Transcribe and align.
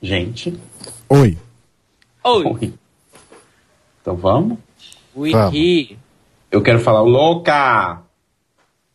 Gente. 0.00 0.58
Oi. 1.08 1.36
Oi. 2.24 2.44
Oi. 2.44 2.74
Então 4.00 4.16
vamos? 4.16 4.58
We 5.16 5.32
Vamos. 5.32 5.54
he. 5.54 5.98
Eu 6.50 6.62
quero 6.62 6.80
falar 6.80 7.02
louca! 7.02 8.00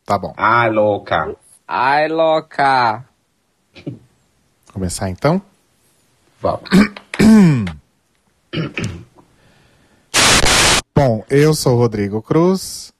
Tá 0.06 0.18
bom. 0.18 0.34
Ah, 0.36 0.68
louca! 0.68 1.36
Ai, 1.68 2.08
louca. 2.08 3.06
Começar 4.72 5.10
então? 5.10 5.42
Vamos. 6.42 6.70
Bom, 10.96 11.26
eu 11.30 11.54
sou 11.54 11.76
Rodrigo 11.78 12.22
Cruz. 12.22 12.94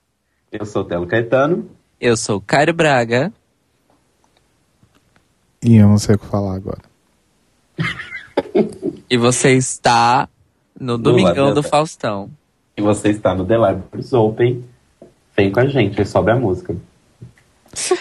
Eu 0.52 0.66
sou 0.66 0.82
o 0.84 0.86
Telo 0.86 1.08
Caetano. 1.08 1.70
Eu 2.00 2.18
sou 2.18 2.42
Cairo 2.42 2.74
Braga. 2.74 3.32
E 5.64 5.78
eu 5.78 5.88
não 5.88 5.98
sei 5.98 6.16
o 6.16 6.20
que 6.20 6.26
falar 6.26 6.56
agora. 6.56 6.82
E 9.14 9.18
você 9.18 9.52
está 9.52 10.28
no 10.82 10.98
Domingão 10.98 11.54
do. 11.54 11.62
Faustão. 11.62 12.32
E 12.76 12.82
você 12.82 13.10
está 13.10 13.36
no 13.36 13.46
The 13.46 13.54
Libraries 13.54 14.12
Open. 14.12 14.66
Vem 15.38 15.52
com 15.52 15.60
a 15.60 15.68
gente, 15.68 16.00
aí 16.00 16.06
sobe 16.08 16.32
a 16.32 16.36
música. 16.36 16.76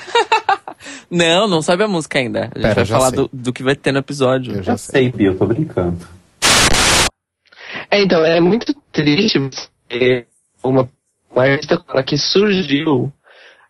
Não, 1.11 1.47
não 1.47 1.61
sabe 1.61 1.85
a 1.85 1.89
música 1.89 2.19
ainda. 2.19 2.45
A 2.45 2.59
gente 2.59 2.63
Pera, 2.63 2.75
vai 2.75 2.87
falar 2.87 3.11
do, 3.11 3.29
do 3.31 3.53
que 3.53 3.63
vai 3.63 3.77
ter 3.77 3.93
no 3.93 3.99
episódio. 3.99 4.55
Eu 4.55 4.63
já 4.63 4.73
Já 4.73 4.79
sei. 4.79 5.03
sei, 5.03 5.13
Bia, 5.13 5.27
eu 5.27 5.37
tô 5.37 5.45
brincando. 5.45 5.99
É, 7.91 8.03
então, 8.03 8.25
é 8.25 8.41
muito 8.41 8.75
triste 8.91 9.39
ver 9.91 10.27
uma, 10.65 10.89
uma 11.31 11.45
artista 11.45 11.85
que 12.07 12.17
surgiu 12.17 13.13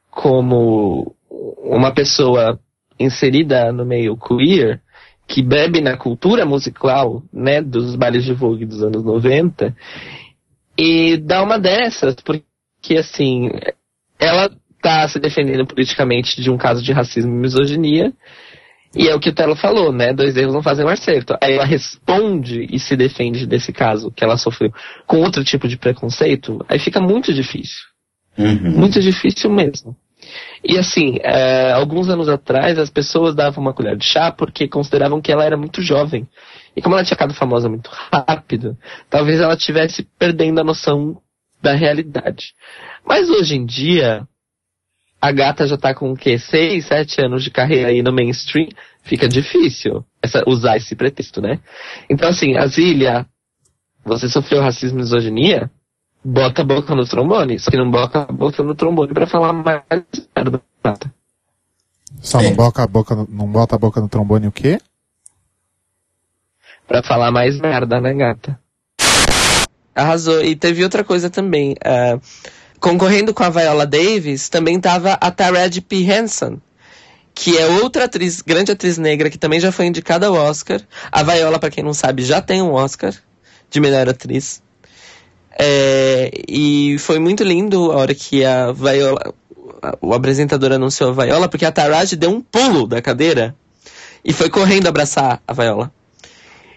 como 0.09 1.17
uma 1.29 1.93
pessoa 1.93 2.61
inserida 2.97 3.73
no 3.73 3.85
meio 3.85 4.17
queer, 4.17 4.81
que 5.27 5.43
bebe 5.43 5.81
na 5.81 5.97
cultura 5.97 6.45
musical, 6.45 7.23
né, 7.33 7.63
dos 7.63 7.95
bailes 7.97 8.25
de 8.25 8.33
vogue 8.33 8.67
dos 8.67 8.83
anos 8.83 9.03
90, 9.03 9.75
e 10.77 11.17
dá 11.17 11.43
uma 11.43 11.59
dessas, 11.59 12.15
porque, 12.17 12.97
assim, 12.97 13.51
ela 14.19 14.51
tá 14.81 15.07
se 15.09 15.19
defendendo 15.19 15.67
politicamente 15.67 16.41
de 16.43 16.51
um 16.51 16.59
caso 16.59 16.83
de 16.83 16.93
racismo 16.93 17.33
e 17.33 17.37
misoginia, 17.37 18.13
e 18.95 19.09
é 19.09 19.15
o 19.15 19.21
que 19.21 19.31
o 19.31 19.35
Telo 19.35 19.57
falou, 19.57 19.91
né? 19.91 20.13
Dois 20.13 20.37
erros 20.37 20.53
não 20.53 20.63
fazem 20.63 20.85
um 20.85 20.89
acerto. 20.89 21.35
Aí 21.41 21.55
ela 21.55 21.65
responde 21.65 22.67
e 22.71 22.79
se 22.79 22.95
defende 22.95 23.47
desse 23.47 23.73
caso 23.73 24.11
que 24.11 24.23
ela 24.23 24.37
sofreu 24.37 24.71
com 25.07 25.21
outro 25.21 25.43
tipo 25.43 25.67
de 25.67 25.79
preconceito, 25.79 26.63
aí 26.69 26.79
fica 26.79 27.01
muito 27.01 27.33
difícil. 27.33 27.81
Uhum. 28.37 28.73
Muito 28.73 29.01
difícil 29.01 29.51
mesmo. 29.51 29.97
E 30.65 30.79
assim, 30.79 31.19
é, 31.23 31.73
alguns 31.73 32.09
anos 32.09 32.29
atrás 32.29 32.79
as 32.79 32.91
pessoas 32.91 33.35
davam 33.35 33.63
uma 33.63 33.75
colher 33.75 33.97
de 33.97 34.05
chá 34.05 34.31
porque 34.31 34.69
consideravam 34.69 35.21
que 35.21 35.33
ela 35.33 35.45
era 35.45 35.57
muito 35.57 35.83
jovem. 35.83 36.29
E 36.77 36.81
como 36.81 36.95
ela 36.95 37.05
tinha 37.05 37.17
ficado 37.17 37.35
famosa 37.35 37.69
muito 37.69 37.91
rápido, 38.13 38.77
talvez 39.11 39.41
ela 39.41 39.55
estivesse 39.55 40.07
perdendo 40.19 40.61
a 40.61 40.65
noção 40.65 41.21
da 41.61 41.75
realidade. 41.75 42.55
Mas 43.05 43.29
hoje 43.31 43.57
em 43.57 43.65
dia, 43.65 44.27
a 45.21 45.31
gata 45.31 45.67
já 45.67 45.77
tá 45.77 45.95
com 45.95 46.13
o 46.13 46.17
quê? 46.17 46.39
Seis, 46.39 46.87
sete 46.87 47.21
anos 47.21 47.45
de 47.45 47.51
carreira 47.51 47.89
aí 47.89 48.03
no 48.03 48.13
mainstream, 48.13 48.69
fica 49.05 49.29
difícil 49.29 50.05
essa, 50.23 50.43
usar 50.47 50.77
esse 50.77 50.97
pretexto, 50.97 51.41
né? 51.41 51.61
Então 52.11 52.29
assim, 52.29 52.57
Azília, 52.57 53.27
você 54.05 54.29
sofreu 54.29 54.61
racismo 54.61 54.99
e 54.99 55.03
misoginia? 55.03 55.71
Bota 56.25 56.63
a 56.63 56.65
boca 56.65 56.95
no 56.95 57.05
trombone, 57.05 57.59
só 57.59 57.71
que 57.71 57.77
não 57.77 57.91
bota 57.91 58.23
a 58.23 58.33
boca 58.33 58.63
no 58.63 58.75
trombone 58.75 59.13
pra 59.13 59.27
falar 59.27 59.53
mais 59.53 59.83
merda. 60.37 60.63
Gata. 60.85 61.13
Só 62.21 62.41
não, 62.41 62.55
boca 62.55 62.83
a 62.83 62.87
boca 62.87 63.15
no, 63.15 63.29
não 63.29 63.47
bota 63.47 63.75
a 63.75 63.79
boca 63.79 64.01
no 64.01 64.09
trombone 64.09 64.47
o 64.47 64.53
quê? 64.53 64.81
Pra 66.87 67.03
falar 67.03 67.31
mais 67.31 67.59
merda, 67.59 68.01
né, 68.01 68.15
gata? 68.15 68.59
Arrasou. 69.95 70.43
E 70.45 70.55
teve 70.55 70.85
outra 70.85 71.03
coisa 71.03 71.29
também. 71.29 71.75
ah, 71.85 72.19
concorrendo 72.83 73.33
com 73.33 73.45
a 73.45 73.49
Viola 73.49 73.87
Davis, 73.87 74.49
também 74.49 74.81
tava 74.81 75.13
a 75.13 75.31
Taraji 75.31 75.81
P. 75.81 76.03
Henson, 76.03 76.59
que 77.33 77.57
é 77.57 77.67
outra 77.67 78.05
atriz, 78.05 78.43
grande 78.43 78.73
atriz 78.73 78.99
negra, 78.99 79.31
que 79.31 79.39
também 79.39 79.61
já 79.61 79.71
foi 79.71 79.87
indicada 79.87 80.27
ao 80.27 80.35
Oscar. 80.35 80.81
A 81.11 81.23
Viola, 81.23 81.59
pra 81.61 81.71
quem 81.71 81.85
não 81.85 81.95
sabe, 81.95 82.25
já 82.25 82.43
tem 82.43 82.61
um 82.61 82.73
Oscar 82.73 83.15
de 83.71 83.81
melhor 83.81 84.09
atriz. 84.09 84.61
É, 85.59 86.31
e 86.49 86.97
foi 86.99 87.19
muito 87.19 87.45
lindo 87.45 87.93
a 87.93 87.97
hora 87.97 88.15
que 88.15 88.45
a 88.45 88.73
Viola, 88.73 89.35
o 90.01 90.15
apresentador 90.15 90.73
anunciou 90.73 91.11
a 91.11 91.25
Viola, 91.25 91.49
porque 91.49 91.65
a 91.65 91.73
Taraji 91.73 92.17
deu 92.17 92.31
um 92.31 92.41
pulo 92.41 92.87
da 92.87 93.03
cadeira 93.03 93.55
e 94.25 94.33
foi 94.33 94.49
correndo 94.49 94.87
abraçar 94.87 95.43
a 95.47 95.53
Viola. 95.53 95.93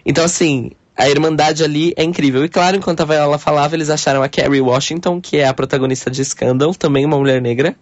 Então, 0.04 0.24
assim, 0.24 0.70
a 0.96 1.08
irmandade 1.08 1.62
ali 1.64 1.92
é 1.96 2.04
incrível. 2.04 2.44
E 2.44 2.48
claro, 2.48 2.76
enquanto 2.76 3.00
a 3.00 3.04
Viola 3.04 3.38
falava, 3.38 3.74
eles 3.74 3.90
acharam 3.90 4.22
a 4.22 4.28
Kerry 4.28 4.60
Washington, 4.60 5.20
que 5.20 5.36
é 5.38 5.46
a 5.46 5.54
protagonista 5.54 6.10
de 6.10 6.24
Scandal, 6.24 6.74
também 6.74 7.04
uma 7.04 7.18
mulher 7.18 7.40
negra. 7.40 7.76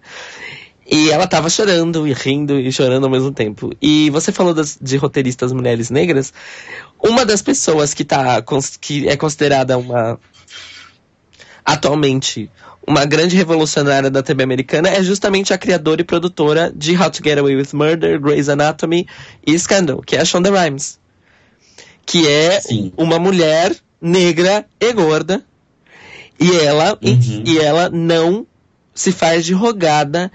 E 0.87 1.11
ela 1.11 1.27
tava 1.27 1.49
chorando 1.49 2.07
e 2.07 2.13
rindo 2.13 2.59
e 2.61 2.71
chorando 2.71 3.05
ao 3.05 3.11
mesmo 3.11 3.33
tempo. 3.33 3.73
E 3.81 4.11
você 4.11 4.31
falou 4.31 4.53
das- 4.53 4.79
de 4.81 4.99
roteiristas 4.99 5.51
mulheres 5.51 5.89
negras. 5.89 6.33
Uma 7.03 7.25
das 7.25 7.41
pessoas 7.41 7.95
que, 7.95 8.05
tá, 8.05 8.43
que 8.81 9.09
é 9.09 9.17
considerada 9.17 9.79
uma. 9.79 10.19
Atualmente 11.65 12.51
uma 12.87 13.05
grande 13.07 13.35
revolucionária 13.35 14.11
da 14.11 14.23
TV 14.23 14.43
americana 14.43 14.89
é 14.91 15.03
justamente 15.03 15.53
a 15.55 15.59
criadora 15.59 16.03
e 16.03 16.05
produtora 16.05 16.71
de 16.75 16.97
How 16.97 17.11
to 17.11 17.23
Get 17.25 17.39
Away 17.39 17.57
with 17.57 17.69
Murder, 17.73 18.21
Grey's 18.21 18.49
Anatomy 18.49 19.07
e 19.47 19.59
Scandal, 19.59 20.03
que 20.03 20.17
é 20.17 20.21
a 20.21 20.25
Shonda 20.25 20.51
Rhimes. 20.51 20.99
Que 22.05 22.29
é 22.29 22.61
Sim. 22.61 22.93
uma 22.97 23.19
mulher 23.19 23.75
negra 24.01 24.67
e 24.79 24.93
gorda. 24.93 25.43
E 26.39 26.55
ela, 26.57 26.99
Uhum. 27.03 27.45
e 27.47 27.59
ela 27.59 27.89
não 27.89 28.47
se 28.95 29.11
faz 29.13 29.47
de 29.47 29.55
rogada 29.55 30.31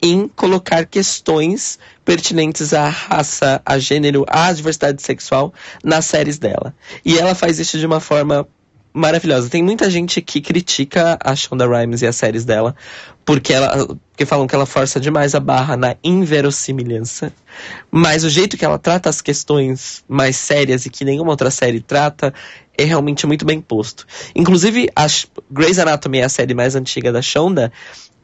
em 0.00 0.26
colocar 0.26 0.84
questões 0.84 1.78
pertinentes 2.04 2.74
à 2.74 2.88
raça, 2.88 3.62
a 3.64 3.78
gênero, 3.78 4.24
à 4.28 4.52
diversidade 4.52 5.00
sexual 5.00 5.54
nas 5.84 6.06
séries 6.06 6.38
dela. 6.38 6.74
E 7.04 7.16
ela 7.16 7.36
faz 7.36 7.60
isso 7.60 7.78
de 7.78 7.86
uma 7.86 8.00
forma 8.00 8.48
maravilhosa. 8.92 9.48
Tem 9.48 9.62
muita 9.62 9.90
gente 9.90 10.20
que 10.20 10.40
critica 10.40 11.18
a 11.22 11.34
Shonda 11.34 11.66
Rhimes 11.66 12.02
e 12.02 12.06
as 12.06 12.16
séries 12.16 12.44
dela 12.44 12.74
porque 13.24 13.52
ela 13.52 13.86
porque 14.10 14.26
falam 14.26 14.46
que 14.46 14.54
ela 14.54 14.66
força 14.66 15.00
demais 15.00 15.34
a 15.34 15.40
barra 15.40 15.76
na 15.76 15.96
inverossimilhança. 16.04 17.32
Mas 17.90 18.24
o 18.24 18.30
jeito 18.30 18.56
que 18.56 18.64
ela 18.64 18.78
trata 18.78 19.08
as 19.08 19.20
questões 19.20 20.04
mais 20.08 20.36
sérias 20.36 20.84
e 20.84 20.90
que 20.90 21.04
nenhuma 21.04 21.30
outra 21.30 21.50
série 21.50 21.80
trata 21.80 22.34
é 22.76 22.84
realmente 22.84 23.26
muito 23.26 23.44
bem 23.44 23.60
posto. 23.60 24.06
Inclusive, 24.34 24.90
a 24.94 25.06
Grey's 25.50 25.78
Anatomy 25.78 26.18
é 26.18 26.24
a 26.24 26.28
série 26.28 26.54
mais 26.54 26.74
antiga 26.74 27.10
da 27.10 27.22
Shonda 27.22 27.72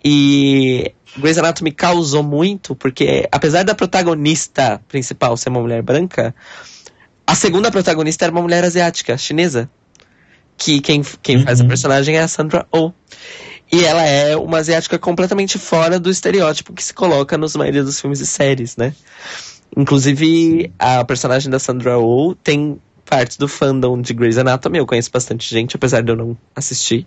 e 0.05 0.93
Grey's 1.17 1.39
Anatomy 1.39 1.73
causou 1.73 2.23
muito 2.23 2.75
porque 2.75 3.27
apesar 3.33 3.65
da 3.65 3.75
protagonista 3.75 4.81
principal 4.89 5.37
ser 5.37 5.49
uma 5.49 5.61
mulher 5.61 5.83
branca, 5.83 6.35
a 7.27 7.35
segunda 7.35 7.71
protagonista 7.71 8.25
era 8.25 8.33
uma 8.33 8.43
mulher 8.43 8.65
asiática, 8.65 9.17
chinesa. 9.17 9.71
Que 10.59 10.81
quem, 10.81 11.03
quem 11.23 11.43
faz 11.43 11.61
a 11.61 11.63
Uhum. 11.63 11.69
personagem 11.69 12.17
é 12.17 12.21
a 12.21 12.29
Sandra 12.29 12.67
Oh. 12.71 12.93
E 13.73 13.85
ela 13.85 14.03
é 14.03 14.37
uma 14.37 14.59
asiática 14.59 14.99
completamente 14.99 15.59
fora 15.59 15.99
do 16.01 16.11
estereótipo 16.11 16.73
que 16.73 16.83
se 16.83 16.93
coloca 16.93 17.39
nos 17.39 17.55
maioria 17.55 17.85
dos 17.85 18.01
filmes 18.01 18.19
e 18.21 18.27
séries, 18.27 18.77
né? 18.77 18.93
Inclusive, 19.77 20.73
a 20.79 21.05
personagem 21.05 21.51
da 21.51 21.59
Sandra 21.59 21.99
Oh 21.99 22.35
tem 22.35 22.81
partes 23.05 23.37
do 23.37 23.47
fandom 23.49 24.01
de 24.01 24.13
Grey's 24.13 24.37
Anatomy, 24.37 24.79
eu 24.79 24.87
conheço 24.87 25.11
bastante 25.11 25.49
gente, 25.49 25.77
apesar 25.77 26.03
de 26.03 26.13
eu 26.13 26.17
não 26.17 26.37
assistir, 26.55 27.07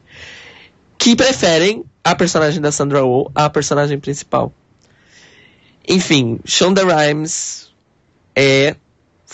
que 0.98 1.16
preferem 1.16 1.84
a 2.04 2.16
personagem 2.16 2.62
da 2.62 2.72
Sandra 2.72 3.04
Oh 3.04 3.30
à 3.36 3.50
personagem 3.50 4.00
principal. 4.00 4.52
Enfim, 5.88 6.40
Shonda 6.46 6.84
Rhimes 6.86 7.72
é. 8.36 8.76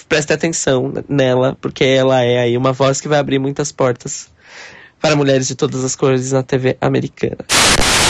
Preste 0.08 0.34
atenção 0.34 0.94
nela, 1.10 1.58
porque 1.60 1.84
ela 1.84 2.22
é 2.22 2.40
aí 2.40 2.58
uma 2.58 2.74
voz 2.74 3.02
que 3.02 3.08
vai 3.08 3.20
abrir 3.20 3.40
muitas 3.40 3.72
portas 3.72 4.30
para 5.02 5.16
mulheres 5.16 5.48
de 5.48 5.56
todas 5.56 5.84
as 5.84 5.96
cores 5.96 6.32
na 6.32 6.44
TV 6.44 6.78
americana. 6.80 7.38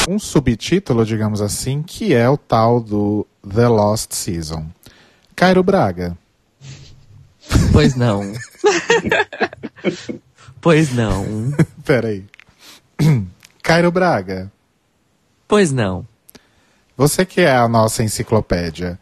Um 0.07 0.19
subtítulo, 0.19 1.05
digamos 1.05 1.41
assim, 1.41 1.81
que 1.83 2.13
é 2.13 2.29
o 2.29 2.37
tal 2.37 2.79
do 2.79 3.25
The 3.47 3.67
Lost 3.67 4.13
Season. 4.13 4.65
Cairo 5.35 5.63
Braga. 5.63 6.17
Pois 7.71 7.95
não. 7.95 8.21
pois 10.61 10.93
não. 10.93 11.53
Peraí. 11.85 12.25
Cairo 13.63 13.91
Braga, 13.91 14.51
Pois 15.47 15.71
não. 15.71 16.05
você 16.95 17.25
que 17.25 17.41
é 17.41 17.55
a 17.55 17.67
nossa 17.67 18.03
enciclopédia, 18.03 18.99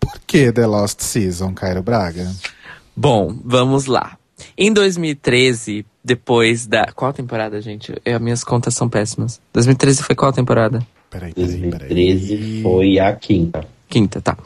por 0.00 0.18
que 0.26 0.52
The 0.52 0.66
Lost 0.66 1.00
Season, 1.00 1.52
Cairo 1.54 1.82
Braga? 1.82 2.30
Bom, 2.96 3.34
vamos 3.44 3.86
lá. 3.86 4.16
Em 4.56 4.72
2013, 4.72 5.84
depois 6.02 6.66
da. 6.66 6.86
Qual 6.92 7.12
temporada, 7.12 7.60
gente? 7.60 7.94
É, 8.04 8.14
as 8.14 8.20
minhas 8.20 8.44
contas 8.44 8.74
são 8.74 8.88
péssimas. 8.88 9.40
2013 9.52 10.02
foi 10.02 10.14
qual 10.16 10.32
temporada? 10.32 10.86
Peraí, 11.10 11.32
peraí, 11.32 11.70
peraí. 11.70 11.88
2013 11.88 12.62
foi 12.62 12.98
a 12.98 13.14
quinta. 13.14 13.66
Quinta, 13.88 14.20
tá. 14.20 14.36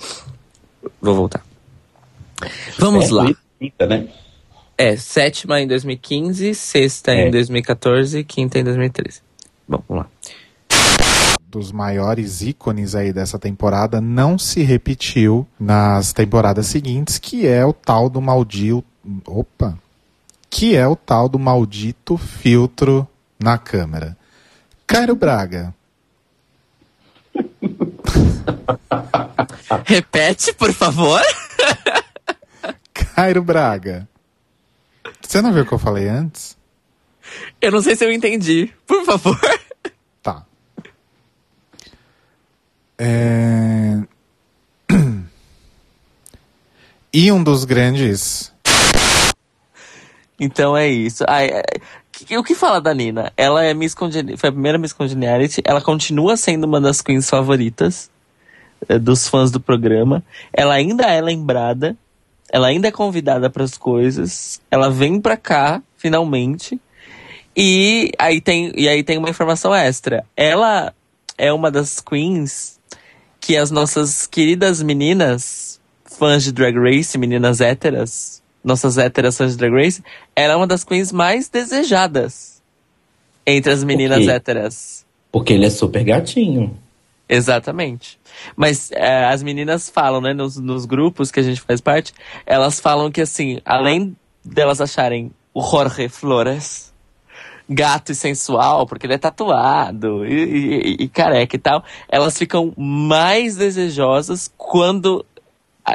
Vou 1.01 1.15
voltar. 1.15 1.45
Vamos 2.79 3.07
É, 3.09 3.13
lá. 3.13 3.25
foi 3.25 3.37
quinta, 3.61 3.87
né? 3.87 4.09
É, 4.79 4.97
sétima 4.97 5.61
em 5.61 5.67
2015, 5.67 6.55
sexta 6.55 7.13
É. 7.13 7.29
em 7.29 7.31
2014 7.31 8.25
quinta 8.25 8.59
em 8.59 8.65
2013. 8.65 9.21
Bom, 9.69 9.83
vamos 9.89 10.05
lá. 10.05 10.11
Dos 11.53 11.71
maiores 11.71 12.41
ícones 12.41 12.95
aí 12.95 13.13
dessa 13.13 13.39
temporada 13.39 14.01
não 14.01 14.39
se 14.39 14.63
repetiu 14.63 15.47
nas 15.61 16.15
temporadas 16.15 16.67
seguintes, 16.67 17.19
que 17.19 17.47
é 17.47 17.63
o 17.65 17.75
tal 17.75 18.09
do 18.09 18.23
maldito. 18.23 18.83
Opa! 19.27 19.79
Que 20.49 20.75
é 20.75 20.89
o 20.89 20.97
tal 20.97 21.29
do 21.29 21.39
maldito 21.39 22.17
filtro 22.17 23.07
na 23.39 23.59
câmera. 23.59 24.17
Cairo 24.87 25.15
Braga. 25.15 25.75
Repete, 29.85 30.55
por 30.55 30.73
favor. 30.73 31.21
Cairo 33.15 33.43
Braga. 33.43 34.09
Você 35.21 35.43
não 35.43 35.53
viu 35.53 35.65
o 35.65 35.67
que 35.67 35.73
eu 35.73 35.79
falei 35.79 36.09
antes? 36.09 36.57
Eu 37.61 37.73
não 37.73 37.83
sei 37.83 37.95
se 37.95 38.05
eu 38.05 38.13
entendi. 38.13 38.73
Por 38.87 39.05
favor. 39.05 39.39
Tá. 40.23 40.47
É... 43.05 43.99
E 47.13 47.31
um 47.31 47.43
dos 47.43 47.65
grandes. 47.65 48.53
Então 50.41 50.75
é 50.77 50.89
isso. 50.89 51.25
Ai, 51.29 51.49
é, 51.49 52.39
o 52.39 52.45
que 52.45 52.55
fala 52.55 52.81
da 52.81 52.95
Nina? 52.95 53.31
Ela 53.37 53.65
é 53.65 53.75
Miss 53.75 53.95
foi 53.95 54.49
a 54.49 54.53
primeira 54.53 54.79
Miss 54.79 54.93
Congeniality. 54.95 55.61
Ela 55.65 55.83
continua 55.83 56.37
sendo 56.37 56.65
uma 56.65 56.81
das 56.81 57.03
queens 57.03 57.29
favoritas 57.29 58.09
eh, 58.89 58.99
dos 58.99 59.29
fãs 59.29 59.51
do 59.51 59.61
programa. 59.61 60.25
Ela 60.53 60.75
ainda 60.75 61.05
é 61.05 61.21
lembrada. 61.21 61.97
Ela 62.51 62.69
ainda 62.69 62.89
é 62.89 62.93
convidada 62.93 63.51
para 63.51 63.65
as 63.65 63.77
coisas. 63.77 64.61
Ela 64.71 64.89
vem 64.89 65.21
pra 65.21 65.37
cá, 65.37 65.83
finalmente. 65.99 66.81
E 67.55 68.13
aí 68.19 68.41
tem, 68.41 68.73
e 68.75 68.89
aí 68.89 69.03
tem 69.03 69.19
uma 69.19 69.29
informação 69.29 69.75
extra. 69.75 70.25
Ela 70.35 70.95
é 71.37 71.53
uma 71.53 71.71
das 71.71 72.01
queens 72.01 72.81
que 73.43 73.57
as 73.57 73.73
nossas 73.73 74.25
queridas 74.25 74.81
meninas, 74.81 75.81
fãs 76.05 76.45
de 76.45 76.53
Drag 76.53 76.79
Race, 76.79 77.19
meninas 77.19 77.61
héteras, 77.61 78.41
nossas 78.63 78.97
héteras 78.97 79.37
fãs 79.37 79.51
de 79.51 79.59
Drag 79.59 79.75
Race, 79.75 80.03
ela 80.35 80.55
é 80.55 80.57
uma 80.57 80.67
das 80.67 80.85
queens 80.85 81.11
mais 81.11 81.49
desejadas 81.49 82.63
entre 83.45 83.73
as 83.73 83.83
meninas 83.83 84.29
héteras. 84.29 85.05
Porque 85.33 85.55
ele 85.55 85.67
é 85.67 85.71
super 85.71 86.05
gatinho. 86.05 86.79
Exatamente. 87.29 88.17
Mas 88.55 88.93
é, 88.93 89.25
as 89.25 89.43
meninas 89.43 89.91
falam, 89.91 90.21
né, 90.21 90.33
nos, 90.33 90.57
nos 90.57 90.85
grupos 90.85 91.33
que 91.33 91.41
a 91.41 91.43
gente 91.43 91.61
faz 91.61 91.81
parte, 91.81 92.13
elas 92.47 92.79
falam 92.79 93.11
que, 93.11 93.21
assim, 93.21 93.61
além 93.65 94.17
delas 94.45 94.81
acharem 94.81 95.33
o 95.53 95.63
Jorge 95.63 96.09
Flores 96.09 96.92
gato 97.75 98.13
e 98.13 98.15
sensual, 98.15 98.87
porque 98.87 99.07
ele 99.07 99.15
é 99.15 99.19
tatuado 99.19 100.25
e, 100.27 100.33
e- 100.33 100.97
e 101.05 101.09
careca 101.09 101.57
e 101.57 101.59
tal, 101.59 101.85
elas 102.09 102.37
ficam 102.39 102.73
mais 102.77 103.57
desejosas 103.57 104.51
quando 104.57 105.25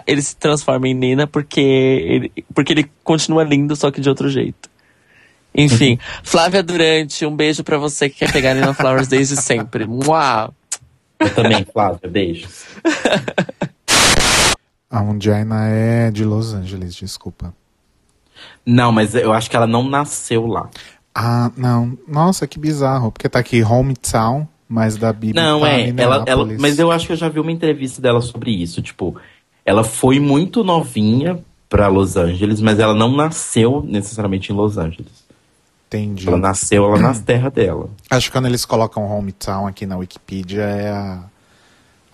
ele 0.06 0.22
se 0.22 0.36
transforma 0.36 0.88
em 0.88 0.94
Nina, 0.94 1.26
porque 1.28 1.62
ele, 1.62 2.32
porque 2.54 2.74
ele 2.74 2.92
continua 3.04 3.44
lindo, 3.44 3.76
só 3.76 3.90
que 3.92 4.02
de 4.02 4.10
outro 4.10 4.30
jeito. 4.30 4.70
Enfim, 5.56 5.98
Flávia 6.24 6.62
Durante, 6.62 7.26
um 7.26 7.36
beijo 7.36 7.64
pra 7.64 7.78
você 7.78 8.10
que 8.10 8.18
quer 8.20 8.32
pegar 8.32 8.54
Nina 8.54 8.74
Flowers 8.74 9.08
desde 9.08 9.36
sempre. 9.38 9.86
Uau! 9.90 10.54
Eu 11.20 11.34
também, 11.34 11.66
Flávia, 11.66 12.08
beijos. 12.10 12.66
A 14.90 15.02
Undina 15.02 15.68
é 15.68 16.12
de 16.12 16.24
Los 16.24 16.54
Angeles, 16.54 16.96
desculpa. 16.96 17.54
Não, 18.66 18.92
mas 18.92 19.16
eu 19.16 19.34
acho 19.34 19.50
que 19.50 19.56
ela 19.56 19.68
não 19.68 19.84
nasceu 19.84 20.46
lá. 20.46 20.70
Ah, 21.20 21.52
não. 21.58 21.98
Nossa, 22.08 22.46
que 22.46 22.60
bizarro. 22.60 23.12
Porque 23.12 23.28
tá 23.28 23.40
aqui 23.40 23.64
Hometown, 23.64 24.48
mas 24.70 24.98
da 24.98 25.12
Bibi 25.12 25.34
Não, 25.34 25.62
tá 25.62 25.70
é. 25.72 25.92
Ela, 25.98 26.24
ela, 26.28 26.48
mas 26.60 26.78
eu 26.78 26.92
acho 26.92 27.08
que 27.08 27.14
eu 27.14 27.18
já 27.18 27.28
vi 27.28 27.40
uma 27.40 27.52
entrevista 27.52 28.00
dela 28.00 28.22
sobre 28.22 28.52
isso. 28.52 28.84
Tipo, 28.84 29.16
ela 29.66 29.84
foi 29.84 30.20
muito 30.20 30.64
novinha 30.64 31.40
pra 31.68 31.88
Los 31.88 32.16
Angeles, 32.16 32.62
mas 32.62 32.78
ela 32.78 32.94
não 32.94 33.16
nasceu 33.16 33.84
necessariamente 33.84 34.52
em 34.52 34.56
Los 34.56 34.78
Angeles. 34.78 35.26
Entendi. 35.88 36.28
Ela 36.28 36.38
nasceu 36.38 36.86
lá 36.86 37.00
nas 37.00 37.20
terras 37.26 37.52
dela. 37.52 37.90
Acho 38.12 38.28
que 38.28 38.38
quando 38.38 38.46
eles 38.46 38.64
colocam 38.64 39.04
Hometown 39.04 39.66
aqui 39.66 39.88
na 39.88 39.98
Wikipedia 39.98 40.62
é 40.62 40.92
a, 40.92 41.24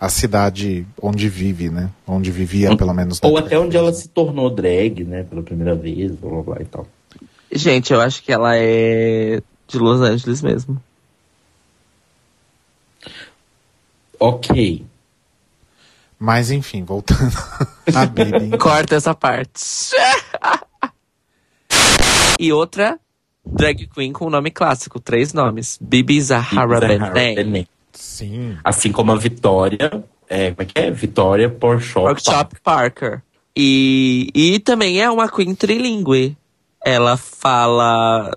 a 0.00 0.08
cidade 0.08 0.86
onde 1.02 1.28
vive, 1.28 1.68
né? 1.68 1.90
Onde 2.06 2.30
vivia, 2.30 2.74
pelo 2.74 2.94
menos. 2.94 3.20
Ou 3.22 3.34
na 3.34 3.40
até 3.40 3.58
onde 3.58 3.76
ela 3.76 3.92
se 3.92 4.08
tornou 4.08 4.48
drag, 4.48 5.04
né? 5.04 5.24
Pela 5.24 5.42
primeira 5.42 5.74
vez, 5.74 6.12
blá 6.12 6.30
blá 6.30 6.42
blá 6.42 6.56
e 6.62 6.64
tal. 6.64 6.86
Gente, 7.54 7.92
eu 7.92 8.00
acho 8.00 8.22
que 8.22 8.32
ela 8.32 8.56
é 8.56 9.40
de 9.68 9.78
Los 9.78 10.00
Angeles 10.00 10.42
mesmo. 10.42 10.82
Ok. 14.18 14.84
Mas 16.18 16.50
enfim, 16.50 16.82
voltando 16.84 17.36
a 17.94 18.06
Bibi. 18.06 18.56
Corta 18.58 18.96
essa 18.96 19.14
parte. 19.14 19.92
e 22.38 22.52
outra 22.52 22.98
drag 23.44 23.86
queen 23.88 24.12
com 24.12 24.30
nome 24.30 24.50
clássico, 24.50 24.98
três 24.98 25.32
nomes. 25.32 25.78
Bibi 25.80 26.20
Zahara 26.20 26.80
Benet. 26.80 27.12
Benet. 27.12 27.68
Sim. 27.92 28.56
Assim 28.64 28.90
como 28.90 29.12
a 29.12 29.16
Vitória. 29.16 30.04
É, 30.28 30.50
como 30.50 30.62
é 30.62 30.64
que 30.64 30.78
é? 30.78 30.90
Vitória 30.90 31.48
Porkchop. 31.48 32.06
Workshop 32.06 32.56
Parker. 32.62 33.22
E, 33.56 34.30
e 34.34 34.58
também 34.58 35.00
é 35.00 35.08
uma 35.08 35.28
queen 35.28 35.54
trilingue. 35.54 36.36
Ela 36.84 37.16
fala. 37.16 38.36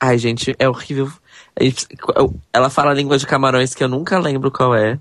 Ai, 0.00 0.16
gente, 0.16 0.54
é 0.58 0.68
horrível. 0.68 1.10
Ela 2.52 2.70
fala 2.70 2.92
a 2.92 2.94
língua 2.94 3.18
de 3.18 3.26
camarões 3.26 3.74
que 3.74 3.82
eu 3.82 3.88
nunca 3.88 4.18
lembro 4.20 4.50
qual 4.52 4.74
é. 4.74 4.98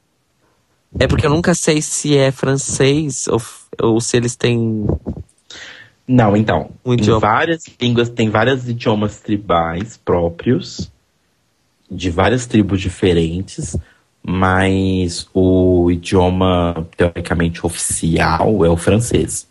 é 0.98 1.06
porque 1.06 1.26
eu 1.26 1.30
nunca 1.30 1.54
sei 1.54 1.82
se 1.82 2.16
é 2.16 2.32
francês 2.32 3.28
ou, 3.28 3.40
ou 3.80 4.00
se 4.00 4.16
eles 4.16 4.34
têm. 4.34 4.86
Não, 6.08 6.34
então. 6.34 6.70
Um 6.84 6.94
em 6.94 6.96
idioma. 6.96 7.20
várias 7.20 7.64
línguas, 7.80 8.08
tem 8.08 8.30
vários 8.30 8.66
idiomas 8.66 9.20
tribais 9.20 9.98
próprios, 9.98 10.90
de 11.88 12.10
várias 12.10 12.46
tribos 12.46 12.80
diferentes, 12.80 13.76
mas 14.22 15.28
o 15.34 15.90
idioma 15.90 16.88
teoricamente 16.96 17.64
oficial 17.64 18.64
é 18.64 18.70
o 18.70 18.76
francês. 18.76 19.49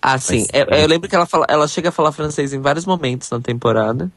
Ah, 0.00 0.18
sim. 0.18 0.46
Mas- 0.52 0.68
Eu, 0.68 0.78
eu 0.78 0.86
lembro 0.88 1.08
que 1.08 1.14
ela, 1.14 1.26
fala, 1.26 1.46
ela 1.48 1.66
chega 1.68 1.88
a 1.90 1.92
falar 1.92 2.12
francês 2.12 2.52
em 2.52 2.60
vários 2.60 2.86
momentos 2.86 3.30
na 3.30 3.40
temporada. 3.40 4.10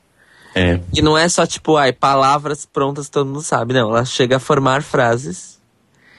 É. 0.54 0.80
E 0.94 1.02
não 1.02 1.18
é 1.18 1.28
só, 1.30 1.46
tipo, 1.48 1.78
ai, 1.78 1.94
palavras 1.94 2.66
prontas 2.66 3.06
que 3.06 3.12
todo 3.12 3.28
mundo 3.28 3.42
sabe. 3.42 3.74
Não, 3.74 3.90
ela 3.90 4.04
chega 4.06 4.36
a 4.38 4.40
formar 4.40 4.84
frases. 4.84 5.60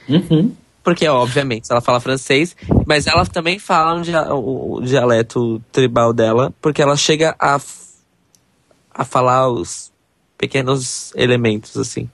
Uhum. 0.09 0.53
Porque, 0.83 1.07
obviamente, 1.07 1.71
ela 1.71 1.79
fala 1.79 1.99
francês, 1.99 2.55
mas 2.85 3.07
ela 3.07 3.25
também 3.25 3.57
fala 3.57 3.93
um 3.97 4.01
dia- 4.01 4.33
o, 4.33 4.75
o 4.77 4.81
dialeto 4.81 5.61
tribal 5.71 6.11
dela, 6.11 6.53
porque 6.61 6.81
ela 6.81 6.97
chega 6.97 7.35
a, 7.39 7.59
a 8.93 9.05
falar 9.05 9.47
os 9.49 9.91
pequenos 10.37 11.13
elementos, 11.15 11.77
assim. 11.77 12.09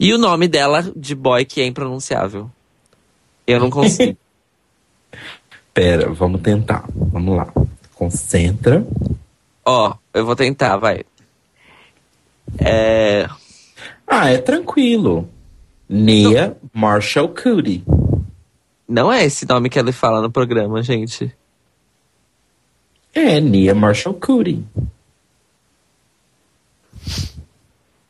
E 0.00 0.12
o 0.12 0.18
nome 0.18 0.48
dela, 0.48 0.90
de 0.96 1.14
boy, 1.14 1.44
que 1.44 1.60
é 1.60 1.66
impronunciável. 1.66 2.50
Eu 3.46 3.60
não 3.60 3.70
consigo. 3.70 4.16
Pera, 5.76 6.08
vamos 6.08 6.40
tentar. 6.40 6.88
Vamos 6.94 7.36
lá. 7.36 7.52
Concentra. 7.94 8.82
Ó, 9.62 9.94
eu 10.14 10.24
vou 10.24 10.34
tentar, 10.34 10.78
vai. 10.78 11.04
É. 12.58 13.28
Ah, 14.06 14.30
é 14.30 14.38
tranquilo. 14.38 15.28
Nia 15.86 16.56
Marshall 16.72 17.28
Cootie. 17.28 17.84
Não 18.88 19.12
é 19.12 19.26
esse 19.26 19.46
nome 19.46 19.68
que 19.68 19.78
ela 19.78 19.92
fala 19.92 20.22
no 20.22 20.30
programa, 20.30 20.82
gente. 20.82 21.30
É, 23.14 23.38
Nia 23.38 23.74
Marshall 23.74 24.14
Cootie. 24.14 24.64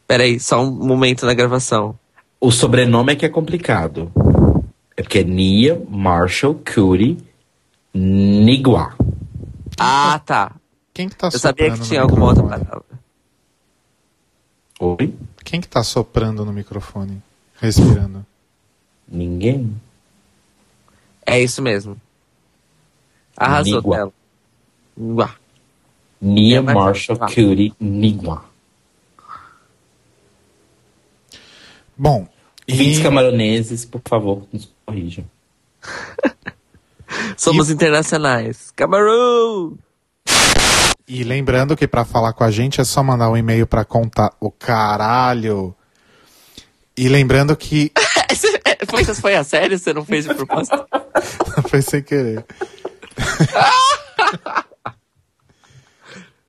Peraí, 0.07 0.39
só 0.39 0.63
um 0.63 0.71
momento 0.71 1.27
na 1.27 1.35
gravação. 1.35 1.99
O 2.41 2.53
sobrenome 2.53 3.15
é 3.15 3.17
que 3.17 3.27
é 3.27 3.29
complicado. 3.29 4.13
É 4.97 5.03
porque 5.03 5.19
é 5.19 5.25
Nia 5.25 5.83
Marshall 5.91 6.55
Cootie 6.55 7.19
Nigua. 7.99 8.95
Ah, 9.79 10.19
tá. 10.25 10.53
Quem 10.93 11.09
que 11.09 11.17
tá 11.17 11.29
Eu 11.29 11.39
sabia 11.39 11.65
soprando 11.67 11.73
que 11.75 11.81
no 11.81 11.87
tinha 11.87 12.03
alguma 12.03 12.27
outra 12.27 12.43
microfone? 12.43 12.67
palavra. 12.67 12.97
Oi? 14.81 15.15
Quem 15.45 15.61
que 15.61 15.69
tá 15.69 15.83
soprando 15.83 16.45
no 16.45 16.53
microfone? 16.53 17.23
Respirando. 17.59 18.25
Ninguém? 19.09 19.81
É 21.25 21.41
isso 21.41 21.63
mesmo. 21.63 21.97
Arrasou 23.37 23.77
Nigua. 23.77 23.97
dela. 23.97 24.13
Uá. 24.99 25.35
Nia 26.21 26.59
É, 26.59 26.61
Marshall 26.61 27.19
Ah. 27.21 27.27
Cootie 27.27 27.75
Nigua. 27.81 28.45
Bom, 31.97 32.29
Vintes 32.69 32.99
e 32.99 33.03
camaroneses, 33.03 33.85
por 33.85 34.03
favor, 34.07 34.47
nos 34.53 34.69
corrijam. 34.85 35.25
Somos 37.37 37.71
internacionais. 37.71 38.71
Camarão! 38.75 39.79
E 41.09 41.23
lembrando 41.23 41.77
que 41.77 41.87
para 41.87 42.05
falar 42.05 42.33
com 42.33 42.43
a 42.43 42.51
gente 42.51 42.81
é 42.81 42.85
só 42.85 43.03
mandar 43.03 43.31
um 43.31 43.37
e-mail 43.37 43.67
para 43.67 43.85
contar 43.85 44.33
o 44.41 44.51
caralho. 44.51 45.75
E 46.97 47.09
lembrando 47.09 47.57
que 47.57 47.93
foi, 48.89 49.05
foi 49.05 49.35
a 49.37 49.45
sério? 49.45 49.79
Você 49.79 49.93
não 49.93 50.05
fez 50.05 50.25
de 50.25 50.35
propósito? 50.35 50.85
foi 51.69 51.83
sem 51.83 52.03
querer. 52.03 52.45